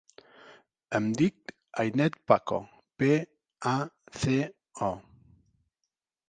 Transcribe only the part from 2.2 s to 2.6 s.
Paco: